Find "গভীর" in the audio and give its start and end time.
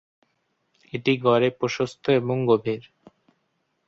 2.47-2.81